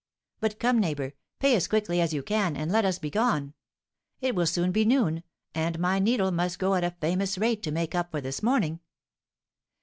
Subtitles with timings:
[0.39, 3.53] But come, neighbour, pay as quickly as you can, and let us be gone.
[4.19, 5.21] It will soon be noon,
[5.53, 8.79] and my needle must go at a famous rate to make up for this morning."